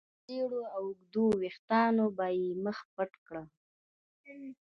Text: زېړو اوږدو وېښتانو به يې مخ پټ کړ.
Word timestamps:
زېړو 0.25 0.61
اوږدو 0.77 1.25
وېښتانو 1.41 2.05
به 2.17 2.27
يې 2.39 2.49
مخ 2.63 2.77
پټ 2.93 3.11
کړ. 3.27 3.35